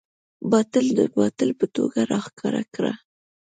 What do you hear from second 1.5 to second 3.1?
په توګه راښکاره کړه.